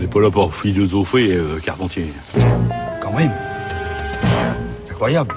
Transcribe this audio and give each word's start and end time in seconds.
n'est 0.00 0.06
pas 0.06 0.20
là 0.20 0.30
pour 0.30 0.54
philosopher, 0.54 1.34
euh, 1.34 1.58
Carpentier. 1.58 2.06
Quand 3.02 3.12
même. 3.12 3.32
Incroyable. 4.90 5.34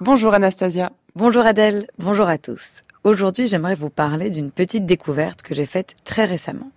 Bonjour 0.00 0.34
Anastasia. 0.34 0.90
Bonjour 1.14 1.46
Adèle, 1.46 1.86
bonjour 1.98 2.26
à 2.26 2.38
tous. 2.38 2.82
Aujourd'hui, 3.04 3.46
j'aimerais 3.46 3.76
vous 3.76 3.90
parler 3.90 4.30
d'une 4.30 4.50
petite 4.50 4.86
découverte 4.86 5.42
que 5.42 5.54
j'ai 5.54 5.66
faite 5.66 5.94
très 6.04 6.24
récemment. 6.24 6.70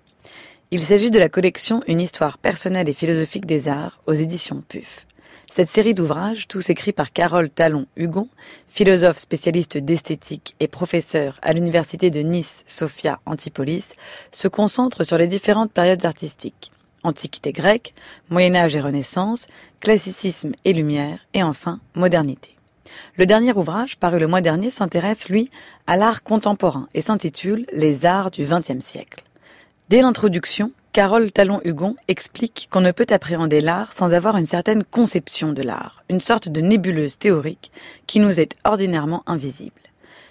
Il 0.70 0.82
s'agit 0.82 1.10
de 1.10 1.20
la 1.20 1.30
collection 1.30 1.82
Une 1.88 2.00
histoire 2.00 2.38
personnelle 2.38 2.90
et 2.90 2.94
philosophique 2.94 3.48
des 3.48 3.68
arts 3.68 4.00
aux 4.06 4.14
éditions 4.14 4.64
PUF. 4.68 5.05
Cette 5.54 5.70
série 5.70 5.94
d'ouvrages, 5.94 6.48
tous 6.48 6.70
écrits 6.70 6.92
par 6.92 7.14
Carole 7.14 7.50
Talon-Hugon, 7.50 8.28
philosophe 8.68 9.18
spécialiste 9.18 9.78
d'esthétique 9.78 10.56
et 10.60 10.68
professeur 10.68 11.40
à 11.42 11.54
l'université 11.54 12.10
de 12.10 12.20
Nice 12.20 12.64
Sophia 12.68 13.20
Antipolis, 13.26 13.94
se 14.32 14.48
concentre 14.48 15.04
sur 15.04 15.18
les 15.18 15.28
différentes 15.28 15.72
périodes 15.72 16.06
artistiques. 16.06 16.72
Antiquité 17.04 17.52
grecque, 17.52 17.94
Moyen 18.30 18.56
Âge 18.56 18.76
et 18.76 18.82
Renaissance, 18.82 19.48
classicisme 19.80 20.54
et 20.66 20.74
lumière, 20.74 21.20
et 21.34 21.44
enfin 21.44 21.80
modernité. 21.94 22.56
Le 23.16 23.26
dernier 23.26 23.54
ouvrage, 23.54 23.98
paru 23.98 24.20
le 24.20 24.28
mois 24.28 24.42
dernier, 24.42 24.72
s'intéresse, 24.72 25.30
lui, 25.30 25.50
à 25.88 25.98
l'art 25.98 26.24
contemporain 26.24 26.88
et 26.94 27.02
s'intitule 27.02 27.66
Les 27.72 28.06
arts 28.06 28.32
du 28.32 28.44
XXe 28.44 28.84
siècle. 28.84 29.24
Dès 29.90 30.02
l'introduction, 30.02 30.72
Carole 30.96 31.30
Talon-Hugon 31.30 31.98
explique 32.08 32.70
qu'on 32.72 32.80
ne 32.80 32.94
peut 32.94 33.08
appréhender 33.10 33.60
l'art 33.60 33.92
sans 33.92 34.14
avoir 34.14 34.38
une 34.38 34.48
certaine 34.48 34.86
conception 34.86 35.52
de 35.52 35.62
l'art, 35.62 36.06
une 36.08 36.22
sorte 36.22 36.48
de 36.48 36.62
nébuleuse 36.62 37.18
théorique 37.18 37.70
qui 38.08 38.22
nous 38.22 38.40
est 38.40 38.56
ordinairement 38.64 39.22
invisible. 39.28 39.82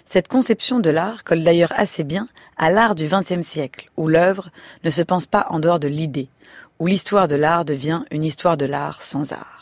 Cette 0.07 0.27
conception 0.27 0.79
de 0.79 0.89
l'art 0.89 1.23
colle 1.23 1.43
d'ailleurs 1.43 1.71
assez 1.75 2.03
bien 2.03 2.27
à 2.57 2.71
l'art 2.71 2.95
du 2.95 3.05
XXe 3.05 3.45
siècle, 3.45 3.91
où 3.95 4.07
l'œuvre 4.07 4.49
ne 4.83 4.89
se 4.89 5.03
pense 5.03 5.27
pas 5.27 5.45
en 5.51 5.59
dehors 5.59 5.79
de 5.79 5.87
l'idée, 5.87 6.29
où 6.79 6.87
l'histoire 6.87 7.27
de 7.27 7.35
l'art 7.35 7.63
devient 7.63 8.01
une 8.09 8.23
histoire 8.23 8.57
de 8.57 8.65
l'art 8.65 9.03
sans 9.03 9.33
art. 9.33 9.54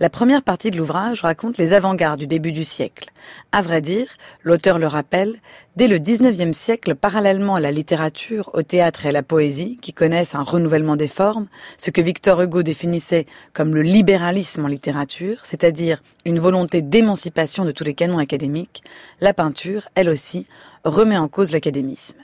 La 0.00 0.10
première 0.10 0.42
partie 0.42 0.70
de 0.70 0.76
l'ouvrage 0.76 1.22
raconte 1.22 1.58
les 1.58 1.72
avant-gardes 1.72 2.20
du 2.20 2.26
début 2.26 2.52
du 2.52 2.64
siècle. 2.64 3.10
À 3.52 3.62
vrai 3.62 3.80
dire, 3.80 4.06
l'auteur 4.42 4.78
le 4.78 4.86
rappelle, 4.86 5.36
dès 5.76 5.88
le 5.88 5.98
XIXe 5.98 6.56
siècle, 6.56 6.94
parallèlement 6.94 7.56
à 7.56 7.60
la 7.60 7.70
littérature, 7.70 8.50
au 8.54 8.62
théâtre 8.62 9.06
et 9.06 9.10
à 9.10 9.12
la 9.12 9.22
poésie, 9.22 9.78
qui 9.80 9.92
connaissent 9.92 10.34
un 10.34 10.42
renouvellement 10.42 10.96
des 10.96 11.08
formes, 11.08 11.48
ce 11.76 11.90
que 11.90 12.00
Victor 12.00 12.40
Hugo 12.40 12.62
définissait 12.62 13.26
comme 13.52 13.74
le 13.74 13.82
libéralisme 13.82 14.64
en 14.64 14.68
littérature, 14.68 15.38
c'est-à-dire 15.42 16.02
une 16.24 16.38
volonté 16.38 16.82
d'émancipation 16.82 17.64
de 17.64 17.72
tous 17.72 17.84
les 17.84 17.94
canons 17.94 18.18
académiques, 18.18 18.82
la 19.20 19.34
peinture, 19.34 19.88
elle 19.94 20.08
aussi, 20.08 20.46
remet 20.84 21.18
en 21.18 21.28
cause 21.28 21.52
l'académisme. 21.52 22.18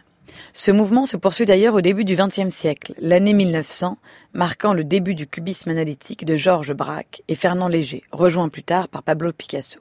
Ce 0.53 0.71
mouvement 0.71 1.07
se 1.07 1.17
poursuit 1.17 1.47
d'ailleurs 1.47 1.75
au 1.75 1.81
début 1.81 2.05
du 2.05 2.17
XXe 2.17 2.55
siècle, 2.55 2.95
l'année 2.99 3.35
1900, 3.35 3.99
marquant 4.33 4.73
le 4.73 4.85
début 4.85 5.15
du 5.15 5.27
cubisme 5.27 5.71
analytique 5.71 6.25
de 6.25 6.37
Georges 6.37 6.75
Braque 6.75 7.23
et 7.29 7.35
Fernand 7.35 7.69
Léger, 7.69 8.05
rejoint 8.13 8.49
plus 8.49 8.63
tard 8.63 8.89
par 8.89 9.03
Pablo 9.03 9.33
Picasso. 9.33 9.81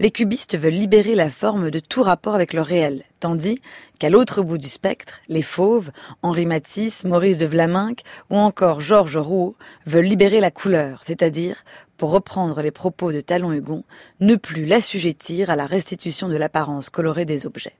Les 0.00 0.10
cubistes 0.10 0.58
veulent 0.58 0.72
libérer 0.72 1.14
la 1.14 1.30
forme 1.30 1.70
de 1.70 1.78
tout 1.78 2.02
rapport 2.02 2.34
avec 2.34 2.52
le 2.52 2.62
réel, 2.62 3.04
tandis 3.20 3.60
qu'à 4.00 4.10
l'autre 4.10 4.42
bout 4.42 4.58
du 4.58 4.68
spectre, 4.68 5.20
les 5.28 5.42
fauves, 5.42 5.92
Henri 6.22 6.46
Matisse, 6.46 7.04
Maurice 7.04 7.38
de 7.38 7.46
Vlaminck 7.46 8.02
ou 8.28 8.36
encore 8.36 8.80
Georges 8.80 9.16
Rouault 9.16 9.56
veulent 9.86 10.04
libérer 10.04 10.40
la 10.40 10.50
couleur, 10.50 11.02
c'est-à-dire, 11.04 11.64
pour 11.96 12.10
reprendre 12.10 12.60
les 12.60 12.72
propos 12.72 13.12
de 13.12 13.20
Talon 13.20 13.52
Hugon, 13.52 13.84
ne 14.18 14.34
plus 14.34 14.66
l'assujettir 14.66 15.48
à 15.48 15.56
la 15.56 15.66
restitution 15.66 16.28
de 16.28 16.36
l'apparence 16.36 16.90
colorée 16.90 17.24
des 17.24 17.46
objets. 17.46 17.76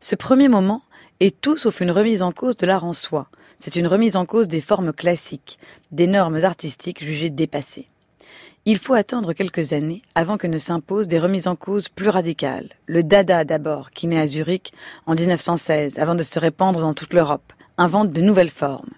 Ce 0.00 0.14
premier 0.14 0.48
moment 0.48 0.82
est 1.20 1.40
tout 1.40 1.56
sauf 1.56 1.80
une 1.80 1.90
remise 1.90 2.22
en 2.22 2.32
cause 2.32 2.56
de 2.56 2.66
l'art 2.66 2.84
en 2.84 2.92
soi. 2.92 3.28
C'est 3.60 3.76
une 3.76 3.86
remise 3.86 4.16
en 4.16 4.26
cause 4.26 4.48
des 4.48 4.60
formes 4.60 4.92
classiques, 4.92 5.58
des 5.92 6.06
normes 6.06 6.44
artistiques 6.44 7.02
jugées 7.02 7.30
dépassées. 7.30 7.88
Il 8.68 8.78
faut 8.78 8.94
attendre 8.94 9.32
quelques 9.32 9.72
années 9.72 10.02
avant 10.16 10.38
que 10.38 10.48
ne 10.48 10.58
s'imposent 10.58 11.06
des 11.06 11.20
remises 11.20 11.46
en 11.46 11.54
cause 11.54 11.88
plus 11.88 12.08
radicales. 12.08 12.70
Le 12.86 13.02
Dada 13.04 13.44
d'abord, 13.44 13.92
qui 13.92 14.08
naît 14.08 14.20
à 14.20 14.26
Zurich 14.26 14.72
en 15.06 15.14
1916, 15.14 15.98
avant 15.98 16.16
de 16.16 16.24
se 16.24 16.38
répandre 16.38 16.80
dans 16.80 16.92
toute 16.92 17.14
l'Europe, 17.14 17.52
invente 17.78 18.10
de 18.10 18.20
nouvelles 18.20 18.50
formes. 18.50 18.90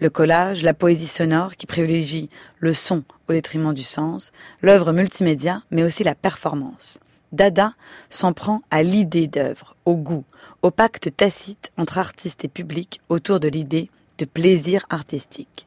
Le 0.00 0.08
collage, 0.08 0.62
la 0.62 0.72
poésie 0.72 1.08
sonore 1.08 1.56
qui 1.56 1.66
privilégie 1.66 2.30
le 2.58 2.72
son 2.72 3.02
au 3.28 3.32
détriment 3.32 3.74
du 3.74 3.82
sens, 3.82 4.32
l'œuvre 4.62 4.92
multimédia, 4.92 5.62
mais 5.70 5.82
aussi 5.82 6.04
la 6.04 6.14
performance. 6.14 7.00
Dada 7.32 7.74
s'en 8.10 8.32
prend 8.32 8.62
à 8.70 8.82
l'idée 8.82 9.26
d'œuvre, 9.26 9.76
au 9.84 9.96
goût, 9.96 10.24
au 10.62 10.70
pacte 10.70 11.14
tacite 11.16 11.70
entre 11.76 11.98
artistes 11.98 12.44
et 12.44 12.48
public 12.48 13.00
autour 13.08 13.40
de 13.40 13.48
l'idée 13.48 13.90
de 14.18 14.24
plaisir 14.24 14.86
artistique. 14.90 15.66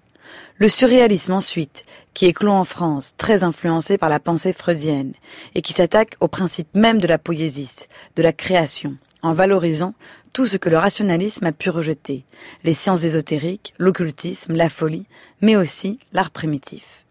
Le 0.58 0.70
surréalisme 0.70 1.34
ensuite, 1.34 1.86
qui 2.14 2.26
éclot 2.26 2.52
en 2.52 2.66
France, 2.66 3.14
très 3.18 3.44
influencé 3.44 3.98
par 3.98 4.10
la 4.10 4.20
pensée 4.20 4.54
freudienne, 4.54 5.14
et 5.56 5.62
qui 5.62 5.74
s'attaque 5.74 6.16
au 6.20 6.28
principe 6.28 6.74
même 6.76 7.00
de 7.00 7.08
la 7.08 7.18
poésie, 7.18 7.88
de 8.16 8.24
la 8.24 8.34
création, 8.34 8.98
en 9.24 9.34
valorisant 9.34 9.94
tout 10.34 10.46
ce 10.46 10.58
que 10.58 10.70
le 10.70 10.78
rationalisme 10.78 11.46
a 11.46 11.52
pu 11.52 11.70
rejeter, 11.70 12.26
les 12.64 12.74
sciences 12.74 13.04
ésotériques, 13.04 13.74
l'occultisme, 13.78 14.56
la 14.56 14.70
folie, 14.70 15.08
mais 15.42 15.56
aussi 15.56 16.00
l'art 16.14 16.32
primitif. 16.32 17.06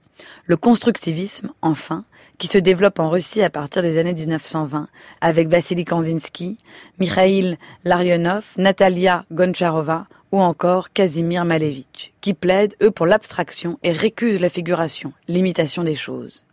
Le 0.46 0.56
constructivisme, 0.56 1.50
enfin, 1.62 2.04
qui 2.38 2.46
se 2.46 2.58
développe 2.58 2.98
en 2.98 3.10
Russie 3.10 3.42
à 3.42 3.50
partir 3.50 3.82
des 3.82 3.98
années 3.98 4.14
1920, 4.14 4.88
avec 5.20 5.48
Vassili 5.48 5.84
Kandinsky, 5.84 6.58
Mikhail 6.98 7.58
Larionov, 7.84 8.44
Natalia 8.56 9.24
Goncharova 9.30 10.06
ou 10.32 10.40
encore 10.40 10.92
Kazimir 10.92 11.44
Malevich, 11.44 12.12
qui 12.20 12.34
plaident, 12.34 12.74
eux, 12.82 12.90
pour 12.90 13.06
l'abstraction 13.06 13.78
et 13.82 13.92
récusent 13.92 14.40
la 14.40 14.48
figuration, 14.48 15.12
l'imitation 15.28 15.84
des 15.84 15.94
choses. 15.94 16.44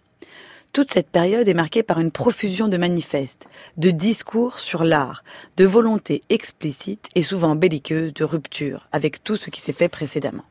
Toute 0.73 0.91
cette 0.91 1.09
période 1.09 1.47
est 1.47 1.53
marquée 1.53 1.83
par 1.83 1.99
une 1.99 2.11
profusion 2.11 2.67
de 2.67 2.77
manifestes, 2.77 3.47
de 3.77 3.89
discours 3.89 4.59
sur 4.59 4.83
l'art, 4.83 5.23
de 5.55 5.65
volontés 5.65 6.21
explicites 6.29 7.07
et 7.15 7.23
souvent 7.23 7.55
belliqueuses 7.55 8.13
de 8.13 8.23
rupture 8.23 8.87
avec 8.91 9.23
tout 9.23 9.37
ce 9.37 9.49
qui 9.49 9.61
s'est 9.61 9.73
fait 9.73 9.89
précédemment. 9.89 10.43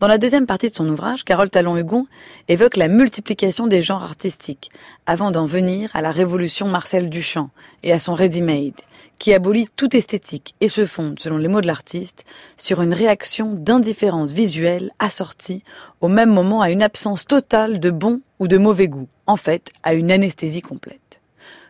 Dans 0.00 0.08
la 0.08 0.16
deuxième 0.16 0.46
partie 0.46 0.70
de 0.70 0.74
son 0.74 0.88
ouvrage, 0.88 1.24
Carole 1.24 1.50
Talon-Hugon 1.50 2.06
évoque 2.48 2.78
la 2.78 2.88
multiplication 2.88 3.66
des 3.66 3.82
genres 3.82 4.02
artistiques, 4.02 4.70
avant 5.04 5.30
d'en 5.30 5.44
venir 5.44 5.90
à 5.92 6.00
la 6.00 6.10
révolution 6.10 6.66
Marcel 6.66 7.10
Duchamp 7.10 7.50
et 7.82 7.92
à 7.92 7.98
son 7.98 8.14
ready-made, 8.14 8.80
qui 9.18 9.34
abolit 9.34 9.68
toute 9.76 9.94
esthétique 9.94 10.54
et 10.62 10.68
se 10.68 10.86
fonde, 10.86 11.20
selon 11.20 11.36
les 11.36 11.48
mots 11.48 11.60
de 11.60 11.66
l'artiste, 11.66 12.24
sur 12.56 12.80
une 12.80 12.94
réaction 12.94 13.52
d'indifférence 13.52 14.32
visuelle 14.32 14.90
assortie 15.00 15.64
au 16.00 16.08
même 16.08 16.30
moment 16.30 16.62
à 16.62 16.70
une 16.70 16.82
absence 16.82 17.26
totale 17.26 17.78
de 17.78 17.90
bon 17.90 18.22
ou 18.38 18.48
de 18.48 18.56
mauvais 18.56 18.88
goût, 18.88 19.08
en 19.26 19.36
fait 19.36 19.70
à 19.82 19.92
une 19.92 20.10
anesthésie 20.10 20.62
complète. 20.62 21.20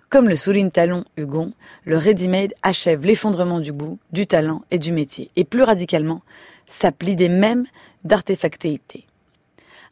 Comme 0.09 0.29
le 0.29 0.37
souligne 0.37 0.71
Talon 0.71 1.05
Hugon, 1.17 1.53
le 1.85 1.97
ready-made 1.97 2.55
achève 2.63 3.05
l'effondrement 3.05 3.59
du 3.59 3.73
goût, 3.73 3.99
du 4.13 4.27
talent 4.29 4.63
et 4.71 4.79
du 4.79 4.93
métier, 4.93 5.31
et 5.35 5.45
plus 5.45 5.63
radicalement, 5.63 6.23
sape 6.71 7.03
l'idée 7.03 7.29
même 7.29 7.67
d'artefactéité. 8.05 9.07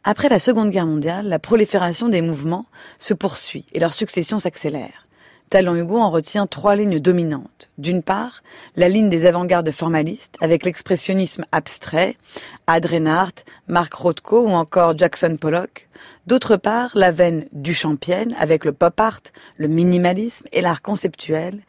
Après 0.05 0.29
la 0.29 0.39
Seconde 0.39 0.71
Guerre 0.71 0.87
mondiale, 0.87 1.29
la 1.29 1.39
prolifération 1.39 2.09
des 2.09 2.23
mouvements 2.23 2.67
se 2.99 3.15
poursuit 3.15 3.67
et 3.73 3.81
leur 3.81 3.93
succession 3.93 4.39
s'accélère. 4.39 5.08
Talon 5.51 5.77
Hugo 5.77 5.99
en 5.99 6.11
retient 6.11 6.47
trois 6.47 6.77
lignes 6.77 6.99
dominantes. 6.99 7.71
D'une 7.79 8.03
part, 8.03 8.43
la 8.77 8.89
ligne 8.89 9.09
des 9.09 9.25
avant-gardes 9.25 9.71
formalistes, 9.71 10.37
avec 10.43 10.67
l'expressionnisme 10.67 11.47
abstrait, 11.53 12.17
Ad 12.67 12.85
Reinhardt, 12.85 13.45
Mark 13.67 13.95
Rothko 13.95 14.43
ou 14.43 14.51
encore 14.51 14.97
Jackson 14.99 15.39
Pollock. 15.41 15.89
D'autre 16.27 16.57
part, 16.57 16.91
la 16.95 17.13
veine 17.13 17.47
du 17.53 17.73
champienne, 17.73 18.35
avec 18.39 18.67
le 18.67 18.73
pop 18.73 19.01
art, 19.01 19.23
le 19.57 19.69
minimalisme 19.69 20.47
et 20.53 20.61
l'art 20.61 20.83
conceptuel. 20.83 21.61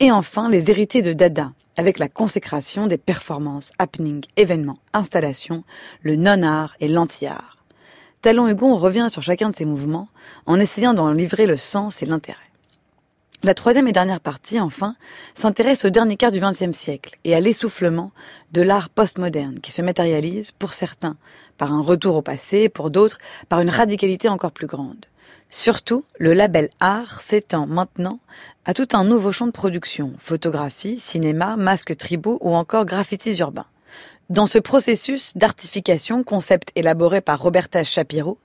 Et 0.00 0.10
enfin, 0.10 0.48
les 0.48 0.70
héritiers 0.70 1.02
de 1.02 1.12
Dada, 1.12 1.52
avec 1.76 2.00
la 2.00 2.08
consécration 2.08 2.88
des 2.88 2.98
performances, 2.98 3.70
happening, 3.78 4.24
événements, 4.36 4.80
installations, 4.92 5.62
le 6.02 6.16
non-art 6.16 6.74
et 6.80 6.88
l'anti-art. 6.88 7.56
Talon 8.20 8.48
Hugon 8.48 8.74
revient 8.74 9.06
sur 9.10 9.22
chacun 9.22 9.50
de 9.50 9.54
ces 9.54 9.64
mouvements 9.64 10.08
en 10.46 10.58
essayant 10.58 10.92
d'en 10.92 11.12
livrer 11.12 11.46
le 11.46 11.56
sens 11.56 12.02
et 12.02 12.06
l'intérêt. 12.06 12.47
La 13.44 13.54
troisième 13.54 13.86
et 13.86 13.92
dernière 13.92 14.18
partie, 14.18 14.58
enfin, 14.58 14.96
s'intéresse 15.36 15.84
au 15.84 15.90
dernier 15.90 16.16
quart 16.16 16.32
du 16.32 16.40
XXe 16.40 16.76
siècle 16.76 17.16
et 17.22 17.36
à 17.36 17.40
l'essoufflement 17.40 18.10
de 18.50 18.62
l'art 18.62 18.88
postmoderne 18.88 19.60
qui 19.60 19.70
se 19.70 19.80
matérialise, 19.80 20.50
pour 20.50 20.74
certains, 20.74 21.16
par 21.56 21.72
un 21.72 21.80
retour 21.80 22.16
au 22.16 22.22
passé, 22.22 22.68
pour 22.68 22.90
d'autres, 22.90 23.18
par 23.48 23.60
une 23.60 23.70
radicalité 23.70 24.28
encore 24.28 24.50
plus 24.50 24.66
grande. 24.66 25.06
Surtout, 25.50 26.04
le 26.18 26.32
label 26.32 26.68
art 26.80 27.22
s'étend 27.22 27.68
maintenant 27.68 28.18
à 28.64 28.74
tout 28.74 28.88
un 28.92 29.04
nouveau 29.04 29.30
champ 29.30 29.46
de 29.46 29.52
production, 29.52 30.14
photographie, 30.18 30.98
cinéma, 30.98 31.54
masques 31.56 31.96
tribaux 31.96 32.38
ou 32.40 32.56
encore 32.56 32.86
graffitis 32.86 33.38
urbains. 33.38 33.66
Dans 34.30 34.46
ce 34.46 34.58
processus 34.58 35.36
d'artification, 35.36 36.24
concept 36.24 36.72
élaboré 36.74 37.20
par 37.20 37.40
Roberta 37.40 37.84
Shapiro, 37.84 38.38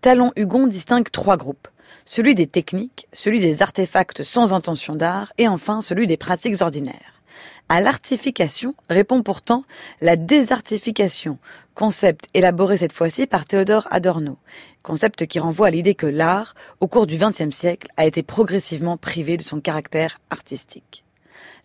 Talon 0.00 0.32
Hugon 0.36 0.66
distingue 0.66 1.10
trois 1.10 1.36
groupes. 1.36 1.68
Celui 2.04 2.34
des 2.34 2.46
techniques, 2.46 3.06
celui 3.12 3.40
des 3.40 3.62
artefacts 3.62 4.22
sans 4.22 4.54
intention 4.54 4.94
d'art 4.94 5.32
et 5.38 5.48
enfin 5.48 5.80
celui 5.80 6.06
des 6.06 6.16
pratiques 6.16 6.60
ordinaires. 6.60 7.22
À 7.68 7.82
l'artification 7.82 8.74
répond 8.88 9.22
pourtant 9.22 9.64
la 10.00 10.16
désartification, 10.16 11.38
concept 11.74 12.24
élaboré 12.32 12.78
cette 12.78 12.94
fois-ci 12.94 13.26
par 13.26 13.44
Théodore 13.44 13.86
Adorno, 13.90 14.38
concept 14.82 15.26
qui 15.26 15.38
renvoie 15.38 15.66
à 15.66 15.70
l'idée 15.70 15.94
que 15.94 16.06
l'art, 16.06 16.54
au 16.80 16.88
cours 16.88 17.06
du 17.06 17.18
XXe 17.18 17.54
siècle, 17.54 17.88
a 17.98 18.06
été 18.06 18.22
progressivement 18.22 18.96
privé 18.96 19.36
de 19.36 19.42
son 19.42 19.60
caractère 19.60 20.18
artistique. 20.30 21.04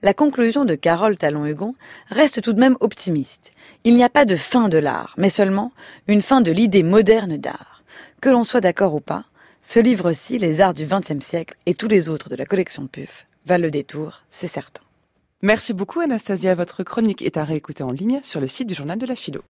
La 0.02 0.14
conclusion 0.14 0.66
de 0.66 0.76
Carole 0.76 1.16
Talon-Hugon 1.16 1.76
reste 2.10 2.42
tout 2.42 2.52
de 2.52 2.60
même 2.60 2.76
optimiste. 2.82 3.54
Il 3.86 3.96
n'y 3.96 4.04
a 4.04 4.10
pas 4.10 4.26
de 4.26 4.36
fin 4.36 4.68
de 4.68 4.78
l'art, 4.78 5.14
mais 5.18 5.30
seulement 5.30 5.72
une 6.08 6.22
fin 6.22 6.42
de 6.42 6.52
l'idée 6.52 6.84
moderne 6.84 7.38
d'art. 7.38 7.82
Que 8.20 8.30
l'on 8.30 8.44
soit 8.44 8.60
d'accord 8.60 8.94
ou 8.94 9.00
pas, 9.00 9.24
ce 9.66 9.80
livre-ci, 9.80 10.38
Les 10.38 10.60
arts 10.60 10.74
du 10.74 10.86
XXe 10.86 11.26
siècle 11.26 11.56
et 11.66 11.74
tous 11.74 11.88
les 11.88 12.10
autres 12.10 12.30
de 12.30 12.36
la 12.36 12.46
collection 12.46 12.86
PUF, 12.86 13.26
va 13.46 13.58
le 13.58 13.72
détour, 13.72 14.24
c'est 14.30 14.48
certain. 14.48 14.84
Merci 15.42 15.74
beaucoup 15.74 16.02
Anastasia. 16.02 16.54
Votre 16.54 16.84
chronique 16.84 17.22
est 17.22 17.38
à 17.38 17.44
réécouter 17.44 17.82
en 17.82 17.92
ligne 17.92 18.20
sur 18.24 18.40
le 18.42 18.48
site 18.48 18.68
du 18.68 18.74
Journal 18.74 19.00
de 19.00 19.06
la 19.06 19.16
Philo. 19.16 19.42